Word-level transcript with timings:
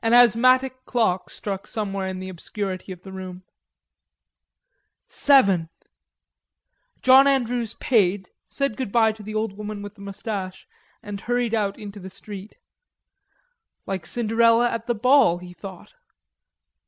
An 0.00 0.12
asthmatic 0.12 0.84
clock 0.86 1.30
struck 1.30 1.68
somewhere 1.68 2.08
in 2.08 2.18
the 2.18 2.28
obscurity 2.28 2.90
of 2.90 3.02
the 3.04 3.12
room. 3.12 3.44
"Seven!" 5.06 5.68
John 7.00 7.28
Andrews 7.28 7.74
paid, 7.74 8.30
said 8.48 8.76
good 8.76 8.90
bye 8.90 9.12
to 9.12 9.22
the 9.22 9.36
old 9.36 9.52
woman 9.52 9.80
with 9.80 9.94
the 9.94 10.00
mustache, 10.00 10.66
and 11.00 11.20
hurried 11.20 11.54
out 11.54 11.78
into 11.78 12.00
the 12.00 12.10
street. 12.10 12.56
"Like 13.86 14.04
Cinderella 14.04 14.68
at 14.68 14.88
the 14.88 14.96
ball," 14.96 15.38
he 15.38 15.52
thought. 15.54 15.94